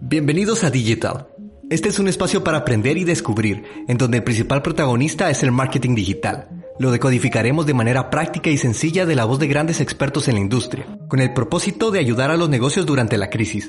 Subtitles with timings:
[0.00, 1.28] Bienvenidos a Digital.
[1.70, 5.52] Este es un espacio para aprender y descubrir, en donde el principal protagonista es el
[5.52, 6.48] marketing digital.
[6.78, 10.40] Lo decodificaremos de manera práctica y sencilla de la voz de grandes expertos en la
[10.40, 13.68] industria, con el propósito de ayudar a los negocios durante la crisis.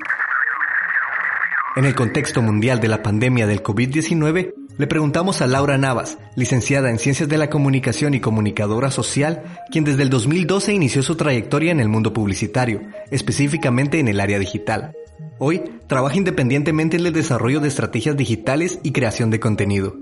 [1.76, 6.90] En el contexto mundial de la pandemia del COVID-19, le preguntamos a Laura Navas, licenciada
[6.90, 11.72] en Ciencias de la Comunicación y comunicadora social, quien desde el 2012 inició su trayectoria
[11.72, 12.82] en el mundo publicitario,
[13.12, 14.94] específicamente en el área digital.
[15.38, 19.98] Hoy trabaja independientemente en el desarrollo de estrategias digitales y creación de contenido.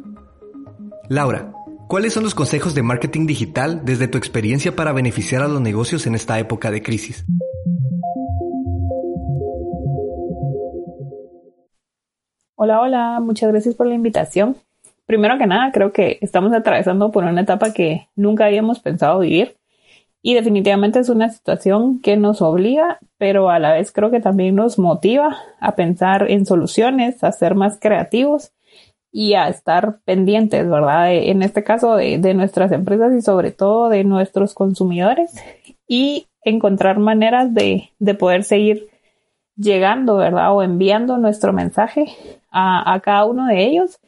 [1.10, 1.52] Laura,
[1.90, 6.08] ¿cuáles son los consejos de marketing digital desde tu experiencia para beneficiar a los negocios
[6.08, 7.26] en esta época de crisis?
[12.56, 14.56] Hola, hola, muchas gracias por la invitación
[15.10, 19.58] primero que nada, creo que estamos atravesando por una etapa que nunca habíamos pensado vivir
[20.22, 24.54] y definitivamente es una situación que nos obliga, pero a la vez creo que también
[24.54, 28.52] nos motiva a pensar en soluciones, a ser más creativos
[29.12, 31.12] y a estar pendientes, ¿verdad?
[31.12, 35.34] En este caso de, de nuestras empresas y sobre todo de nuestros consumidores
[35.88, 38.90] y encontrar maneras de, de poder seguir
[39.56, 40.54] llegando, ¿verdad?
[40.54, 42.06] O enviando nuestro mensaje
[42.52, 44.00] a, a cada uno de ellos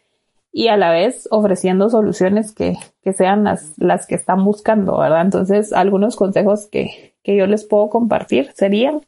[0.51, 5.21] y a la vez ofreciendo soluciones que, que sean las, las que están buscando, ¿verdad?
[5.21, 9.01] Entonces, algunos consejos que, que yo les puedo compartir serían,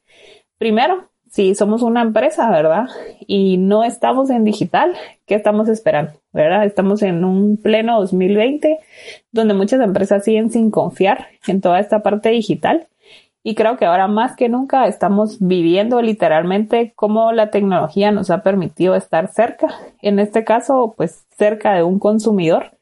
[0.58, 2.86] primero, si somos una empresa, ¿verdad?
[3.26, 4.94] Y no estamos en digital,
[5.26, 6.12] ¿qué estamos esperando?
[6.32, 6.64] ¿Verdad?
[6.64, 8.78] Estamos en un pleno 2020
[9.32, 12.88] donde muchas empresas siguen sin confiar en toda esta parte digital
[13.44, 18.42] y creo que ahora más que nunca estamos viviendo literalmente cómo la tecnología nos ha
[18.42, 19.68] permitido estar cerca,
[20.02, 22.78] en este caso, pues cerca de un consumidor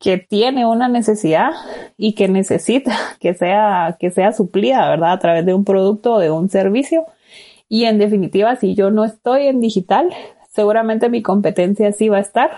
[0.00, 1.52] que tiene una necesidad
[1.96, 5.12] y que necesita que sea, que sea suplida, ¿verdad?
[5.12, 7.06] A través de un producto o de un servicio.
[7.68, 10.08] Y en definitiva, si yo no estoy en digital,
[10.50, 12.50] seguramente mi competencia sí va a estar.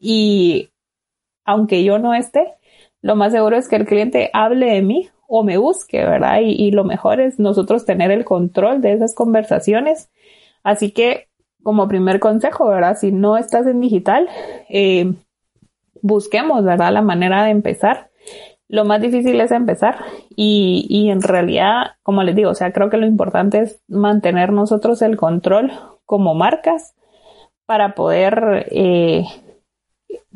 [0.00, 0.70] Y
[1.44, 2.54] aunque yo no esté,
[3.02, 6.40] lo más seguro es que el cliente hable de mí o me busque, ¿verdad?
[6.42, 10.10] Y, lo mejor es nosotros tener el control de esas conversaciones.
[10.64, 11.28] Así que,
[11.62, 12.96] como primer consejo, ¿verdad?
[12.98, 14.26] Si no estás en digital,
[14.70, 15.12] eh,
[16.00, 16.92] busquemos, ¿verdad?
[16.92, 18.10] La manera de empezar.
[18.68, 19.96] Lo más difícil es empezar
[20.34, 24.52] y, y en realidad, como les digo, o sea, creo que lo importante es mantener
[24.52, 25.72] nosotros el control
[26.06, 26.94] como marcas
[27.66, 29.24] para poder eh,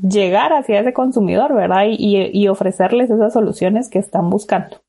[0.00, 1.84] llegar hacia ese consumidor, ¿verdad?
[1.88, 4.80] Y, ofrecerles esas soluciones que están buscando.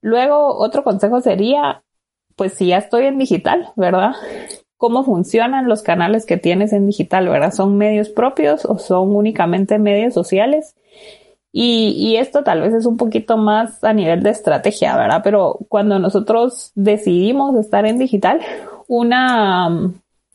[0.00, 1.82] Luego, otro consejo sería,
[2.36, 4.12] pues si ya estoy en digital, ¿verdad?
[4.76, 7.52] ¿Cómo funcionan los canales que tienes en digital, ¿verdad?
[7.52, 10.74] ¿Son medios propios o son únicamente medios sociales?
[11.52, 15.20] Y, y, esto tal vez es un poquito más a nivel de estrategia, ¿verdad?
[15.22, 18.40] Pero cuando nosotros decidimos estar en digital,
[18.88, 19.92] una,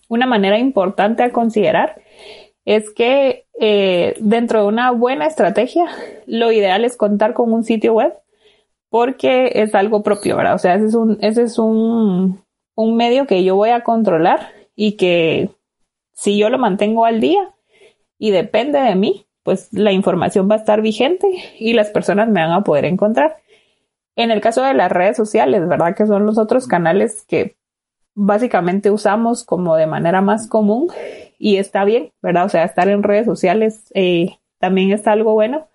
[0.07, 2.01] una manera importante a considerar
[2.67, 5.85] es que eh, dentro de una buena estrategia,
[6.25, 8.13] lo ideal es contar con un sitio web
[8.89, 10.55] porque es algo propio, ¿verdad?
[10.55, 12.44] O sea, ese es un, ese es un,
[12.75, 15.50] un medio que yo voy a controlar y que
[16.11, 17.53] si yo lo mantengo al día
[18.19, 21.25] y depende de mí, pues la información va a estar vigente
[21.57, 23.38] y las personas me van a poder encontrar.
[24.17, 25.95] En el caso de las redes sociales, ¿verdad?
[25.95, 27.55] Que son los otros canales que
[28.13, 30.89] básicamente usamos como de manera más común
[31.37, 32.45] y está bien, ¿verdad?
[32.45, 35.67] O sea, estar en redes sociales eh, también está algo bueno,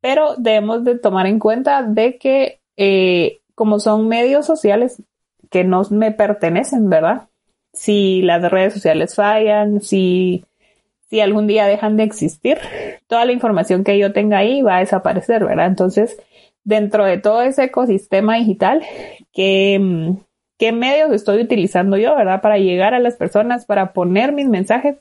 [0.00, 5.02] pero debemos de tomar en cuenta de que eh, como son medios sociales
[5.50, 7.28] que no me pertenecen, ¿verdad?
[7.72, 10.44] Si las redes sociales fallan, si,
[11.08, 12.58] si algún día dejan de existir,
[13.06, 15.66] toda la información que yo tenga ahí va a desaparecer, ¿verdad?
[15.66, 16.16] Entonces,
[16.64, 18.82] dentro de todo ese ecosistema digital
[19.32, 20.16] que mm,
[20.64, 22.40] qué medios estoy utilizando yo, ¿verdad?
[22.40, 24.96] Para llegar a las personas, para poner mis mensajes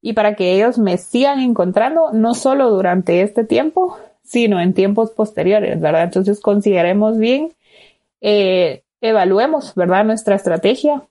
[0.00, 5.10] y para que ellos me sigan encontrando, no solo durante este tiempo, sino en tiempos
[5.10, 6.04] posteriores, ¿verdad?
[6.04, 7.54] Entonces consideremos bien,
[8.20, 10.04] eh, evaluemos, ¿verdad?
[10.04, 11.02] Nuestra estrategia.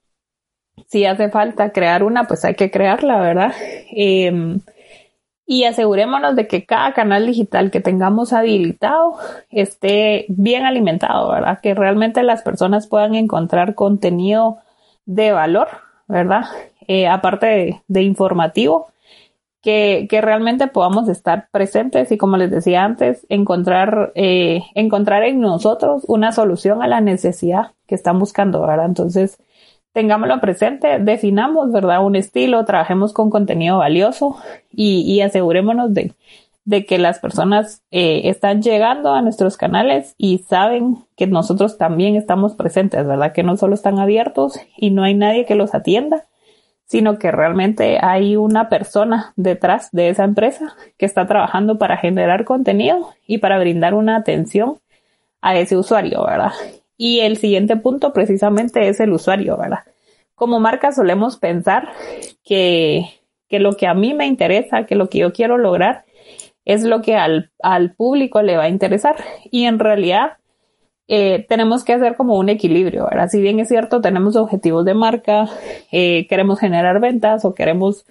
[0.87, 3.51] Si hace falta crear una, pues hay que crearla, ¿verdad?
[3.93, 4.31] Eh,
[5.53, 9.13] y asegurémonos de que cada canal digital que tengamos habilitado
[9.51, 11.59] esté bien alimentado, ¿verdad?
[11.61, 14.57] Que realmente las personas puedan encontrar contenido
[15.05, 15.67] de valor,
[16.07, 16.45] ¿verdad?
[16.87, 18.87] Eh, aparte de, informativo,
[19.61, 25.39] que, que, realmente podamos estar presentes y como les decía antes, encontrar, eh, encontrar en
[25.39, 28.87] nosotros una solución a la necesidad que están buscando, ¿verdad?
[28.87, 29.37] Entonces,
[29.93, 32.03] tengámoslo presente, definamos, ¿verdad?
[32.03, 34.35] Un estilo, trabajemos con contenido valioso
[34.71, 36.13] y, asegurémonos de,
[36.85, 42.55] que las personas eh, están llegando a nuestros canales y saben que nosotros también estamos
[42.55, 43.33] presentes, ¿verdad?
[43.33, 46.25] Que no solo están abiertos y no hay nadie que los atienda,
[46.85, 52.45] sino que realmente hay una persona detrás de esa empresa que está trabajando para generar
[52.45, 54.79] contenido y para brindar una atención
[55.41, 56.51] a ese usuario, ¿verdad?
[56.97, 59.79] Y el siguiente punto precisamente es el usuario, ¿verdad?
[60.35, 61.89] Como marca solemos pensar
[62.43, 63.05] que,
[63.49, 66.05] que lo que a mí me interesa, que lo que yo quiero lograr,
[66.65, 69.15] es lo que al, al público le va a interesar.
[69.51, 70.37] Y en realidad
[71.07, 73.03] eh, tenemos que hacer como un equilibrio.
[73.03, 75.47] Ahora, si bien es cierto, tenemos objetivos de marca,
[75.91, 78.05] eh, queremos generar ventas o queremos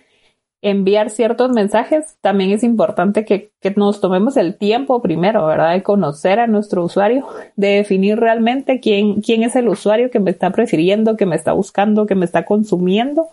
[0.63, 5.73] enviar ciertos mensajes, también es importante que, que, nos tomemos el tiempo primero, ¿verdad?
[5.73, 7.27] De conocer a nuestro usuario,
[7.57, 11.53] de definir realmente quién, quién es el usuario que me está prefiriendo, que me está
[11.53, 13.29] buscando, que me está consumiendo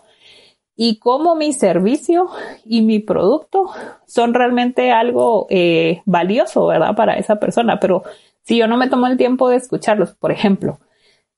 [0.82, 2.28] y cómo mi servicio
[2.64, 3.70] y mi producto
[4.06, 6.96] son realmente algo eh, valioso, ¿verdad?
[6.96, 7.78] Para esa persona.
[7.78, 8.02] Pero
[8.42, 10.80] si yo no me tomo el tiempo de escucharlos, por ejemplo,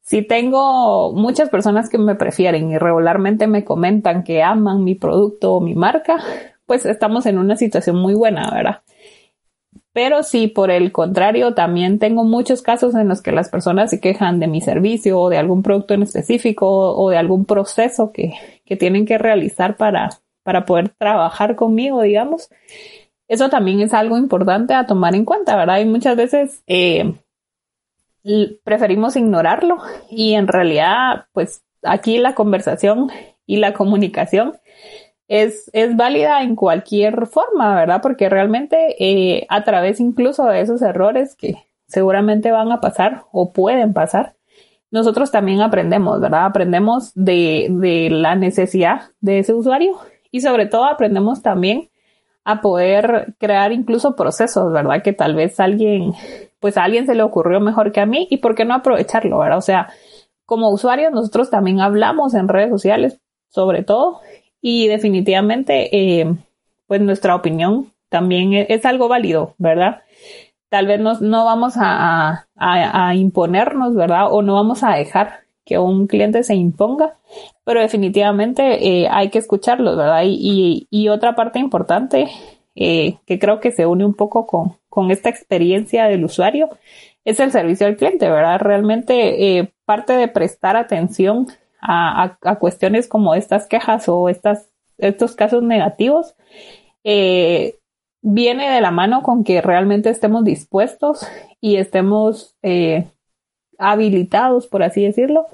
[0.02, 5.54] si tengo muchas personas que me prefieren y regularmente me comentan que aman mi producto
[5.54, 6.18] o mi marca,
[6.66, 8.82] pues estamos en una situación muy buena, ¿verdad?
[9.94, 14.00] Pero si por el contrario también tengo muchos casos en los que las personas se
[14.00, 18.32] quejan de mi servicio o de algún producto en específico o de algún proceso que,
[18.64, 20.08] que tienen que realizar para,
[20.42, 22.48] para poder trabajar conmigo, digamos.
[23.28, 25.80] Eso también es algo importante a tomar en cuenta, ¿verdad?
[25.80, 27.14] Y muchas veces eh,
[28.64, 29.78] preferimos ignorarlo
[30.10, 33.10] y en realidad, pues aquí la conversación
[33.46, 34.54] y la comunicación
[35.28, 38.00] es, es válida en cualquier forma, ¿verdad?
[38.02, 43.52] Porque realmente eh, a través incluso de esos errores que seguramente van a pasar o
[43.52, 44.34] pueden pasar,
[44.90, 46.44] nosotros también aprendemos, ¿verdad?
[46.44, 49.98] Aprendemos de, de la necesidad de ese usuario
[50.30, 51.88] y sobre todo aprendemos también
[52.44, 55.02] a poder crear incluso procesos, ¿verdad?
[55.02, 56.12] Que tal vez alguien,
[56.60, 59.38] pues a alguien se le ocurrió mejor que a mí y por qué no aprovecharlo,
[59.38, 59.58] ¿verdad?
[59.58, 59.88] O sea,
[60.44, 64.20] como usuarios nosotros también hablamos en redes sociales sobre todo
[64.60, 66.34] y definitivamente, eh,
[66.86, 70.02] pues nuestra opinión también es, es algo válido, ¿verdad?
[70.72, 72.46] tal vez no vamos a,
[73.14, 74.28] imponernos, ¿verdad?
[74.30, 77.16] O no vamos a dejar que un cliente se imponga,
[77.64, 80.22] pero definitivamente eh, hay que escucharlos, ¿verdad?
[80.24, 82.28] Y, otra parte importante
[82.74, 86.68] eh, que creo que se une un poco con, esta experiencia del usuario
[87.24, 88.60] es el servicio al cliente, ¿verdad?
[88.60, 91.46] Realmente eh, parte de prestar atención
[91.80, 96.34] a, cuestiones como estas quejas o estas, estos casos negativos
[97.04, 101.26] viene de la mano con que realmente estemos dispuestos
[101.60, 102.54] y estemos
[103.78, 105.46] habilitados, por así decirlo,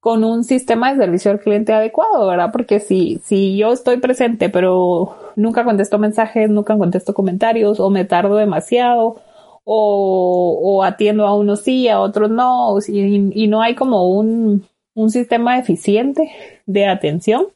[0.00, 2.50] con un sistema de servicio al cliente adecuado, ¿verdad?
[2.52, 8.04] Porque si, si yo estoy presente, pero nunca contesto mensajes, nunca contesto comentarios, o me
[8.04, 9.16] tardo demasiado,
[9.64, 14.64] o, o atiendo a unos sí, a otros no, y, no hay como un,
[14.94, 16.30] un sistema eficiente
[16.66, 17.46] de atención,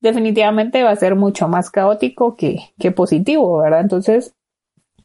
[0.00, 3.82] definitivamente va a ser mucho más caótico que, que positivo, ¿verdad?
[3.82, 4.34] Entonces,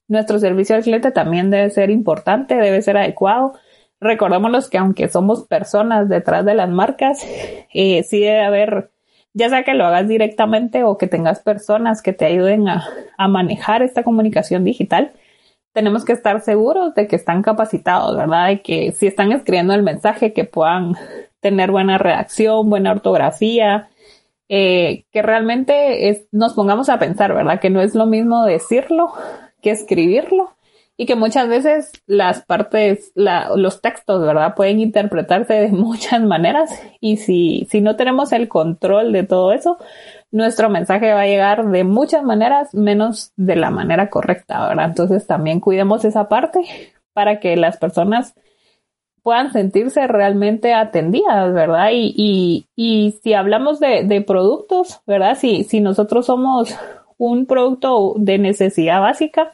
[0.07, 3.53] nuestro servicio al cliente también debe ser importante, debe ser adecuado.
[4.01, 7.25] Recordémonos que aunque somos personas detrás de las marcas,
[7.73, 8.91] eh, sí debe haber,
[9.33, 13.81] ya sea que lo hagas directamente o que tengas personas que te ayuden a, manejar
[13.81, 15.13] esta comunicación digital,
[15.73, 18.47] tenemos que estar seguros de que están capacitados, ¿verdad?
[18.47, 20.95] De que si están escribiendo el mensaje, que puedan
[21.39, 23.89] tener buena redacción, buena ortografía,
[24.47, 27.59] eh, que realmente nos pongamos a pensar, ¿verdad?
[27.59, 29.11] Que no es lo mismo decirlo
[29.61, 30.54] que escribirlo
[30.97, 34.55] y que muchas veces las partes, los textos, ¿verdad?
[34.55, 39.77] Pueden interpretarse de muchas maneras y si, si no tenemos el control de todo eso,
[40.31, 44.85] nuestro mensaje va a llegar de muchas maneras menos de la manera correcta, ¿verdad?
[44.85, 46.61] Entonces también cuidemos esa parte
[47.13, 48.35] para que las personas
[49.25, 51.89] puedan sentirse realmente atendidas, ¿verdad?
[51.91, 55.35] Y, y, si hablamos de, productos, ¿verdad?
[55.35, 56.75] Si, si nosotros somos
[57.17, 59.53] un producto de necesidad básica,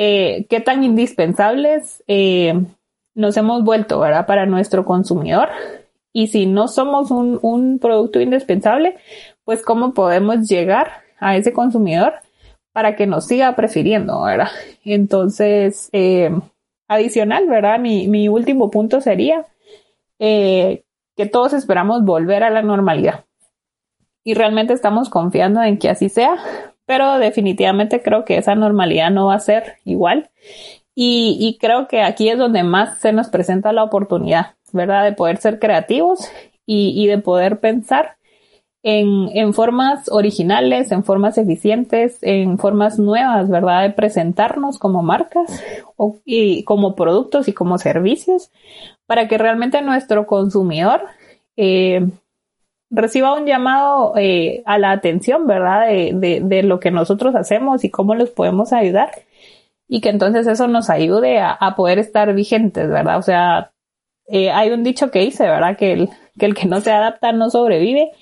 [0.00, 2.54] eh, ¿qué tan indispensables eh,
[3.16, 4.26] nos hemos vuelto, ¿verdad?
[4.26, 5.48] Para nuestro consumidor.
[6.12, 8.96] Y si no somos un, producto indispensable,
[9.44, 12.14] pues cómo podemos llegar a ese consumidor
[12.72, 14.50] para que nos siga prefiriendo, ¿verdad?
[14.84, 16.30] Entonces, eh,
[16.86, 17.80] adicional, ¿verdad?
[17.80, 19.46] Mi, mi último punto sería
[20.20, 20.84] eh,
[21.16, 23.24] que todos esperamos volver a la normalidad.
[24.22, 26.36] Y realmente estamos confiando en que así sea,
[26.88, 30.30] pero definitivamente creo que esa normalidad no va a ser igual.
[30.94, 35.04] Y, creo que aquí es donde más se nos presenta la oportunidad, ¿verdad?
[35.04, 36.28] De poder ser creativos
[36.66, 38.16] y, de poder pensar
[38.82, 43.82] en, en, formas originales, en formas eficientes, en formas nuevas, ¿verdad?
[43.82, 45.62] De presentarnos como marcas
[45.96, 48.50] o, y como productos y como servicios
[49.06, 51.02] para que realmente nuestro consumidor
[51.56, 52.08] eh,
[52.90, 55.88] reciba un llamado eh, a la atención, ¿verdad?
[55.88, 59.10] De, de, lo que nosotros hacemos y cómo los podemos ayudar
[59.88, 63.18] y que entonces eso nos ayude a, a poder estar vigentes, ¿verdad?
[63.18, 63.72] O sea,
[64.28, 65.76] eh, hay un dicho que dice, ¿verdad?
[65.76, 68.12] Que el, que el que no se adapta no sobrevive.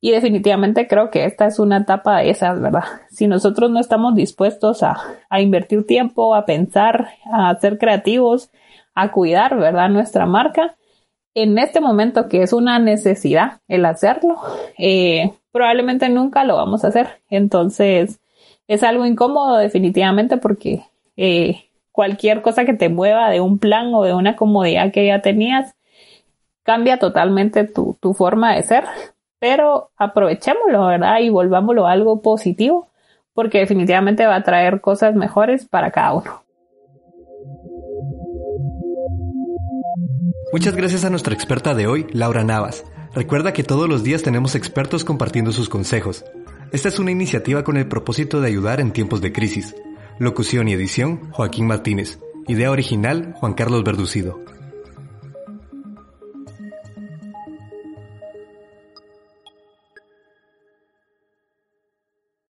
[0.00, 2.84] Y definitivamente creo que esta es una etapa de esas, ¿verdad?
[3.10, 4.96] Si nosotros no estamos dispuestos a,
[5.28, 8.50] a invertir tiempo, a pensar, a ser creativos,
[8.94, 9.88] a cuidar, ¿verdad?
[9.88, 10.76] Nuestra marca,
[11.36, 14.40] en este momento que es una necesidad el hacerlo,
[14.78, 17.20] eh, probablemente nunca lo vamos a hacer.
[17.28, 18.20] Entonces,
[18.66, 20.86] es algo incómodo definitivamente porque
[21.18, 25.20] eh, cualquier cosa que te mueva de un plan o de una comodidad que ya
[25.20, 25.74] tenías,
[26.62, 28.84] cambia totalmente tu, tu forma de ser,
[29.38, 31.18] pero aprovechémoslo, ¿verdad?
[31.20, 32.88] Y volvámoslo a algo positivo,
[33.34, 36.45] porque definitivamente va a traer cosas mejores para cada uno.
[40.56, 42.82] Muchas gracias a nuestra experta de hoy, Laura Navas.
[43.14, 46.24] Recuerda que todos los días tenemos expertos compartiendo sus consejos.
[46.72, 49.76] Esta es una iniciativa con el propósito de ayudar en tiempos de crisis.
[50.18, 52.20] Locución y edición, Joaquín Martínez.
[52.48, 54.40] Idea original, Juan Carlos Verducido.